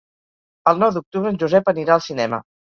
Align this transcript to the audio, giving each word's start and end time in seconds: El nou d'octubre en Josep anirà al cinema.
El 0.71 0.81
nou 0.85 0.95
d'octubre 0.95 1.35
en 1.35 1.39
Josep 1.45 1.71
anirà 1.77 1.97
al 2.01 2.05
cinema. 2.11 2.45